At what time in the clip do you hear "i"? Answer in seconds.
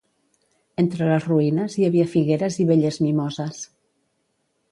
2.63-2.67